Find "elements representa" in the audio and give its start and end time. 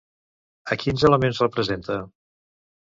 1.11-2.03